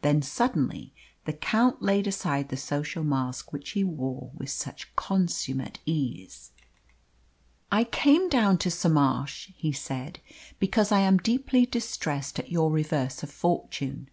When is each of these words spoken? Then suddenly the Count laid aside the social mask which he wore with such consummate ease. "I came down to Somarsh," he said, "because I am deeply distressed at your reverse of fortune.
Then 0.00 0.22
suddenly 0.22 0.94
the 1.26 1.32
Count 1.34 1.82
laid 1.82 2.06
aside 2.06 2.48
the 2.48 2.56
social 2.56 3.04
mask 3.04 3.52
which 3.52 3.72
he 3.72 3.84
wore 3.84 4.30
with 4.32 4.48
such 4.48 4.96
consummate 4.96 5.78
ease. 5.84 6.52
"I 7.70 7.84
came 7.84 8.30
down 8.30 8.56
to 8.60 8.70
Somarsh," 8.70 9.52
he 9.54 9.72
said, 9.72 10.20
"because 10.58 10.90
I 10.90 11.00
am 11.00 11.18
deeply 11.18 11.66
distressed 11.66 12.38
at 12.38 12.50
your 12.50 12.70
reverse 12.70 13.22
of 13.22 13.30
fortune. 13.30 14.08